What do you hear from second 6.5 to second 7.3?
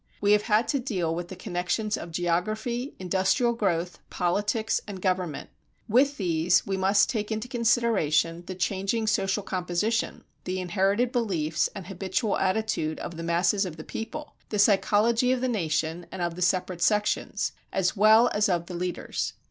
we must